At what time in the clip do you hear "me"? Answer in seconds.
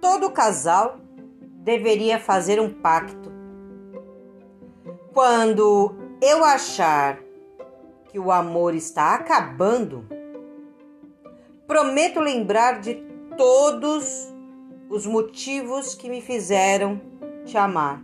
16.08-16.20